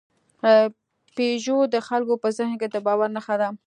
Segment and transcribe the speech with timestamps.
[1.15, 3.49] پيژو د خلکو په ذهن کې د باور نښه ده.